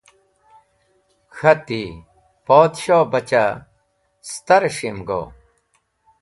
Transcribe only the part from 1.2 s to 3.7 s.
K̃hati [Podshohbachah]: